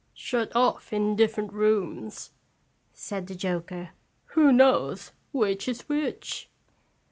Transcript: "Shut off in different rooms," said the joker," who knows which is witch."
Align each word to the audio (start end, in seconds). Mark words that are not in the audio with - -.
"Shut 0.15 0.51
off 0.55 0.91
in 0.91 1.15
different 1.15 1.53
rooms," 1.53 2.31
said 2.91 3.27
the 3.27 3.35
joker," 3.35 3.91
who 4.33 4.51
knows 4.51 5.11
which 5.31 5.67
is 5.67 5.87
witch." 5.87 6.49